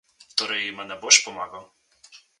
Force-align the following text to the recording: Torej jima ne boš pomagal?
Torej 0.41 0.63
jima 0.69 0.87
ne 0.93 0.97
boš 1.05 1.19
pomagal? 1.27 1.69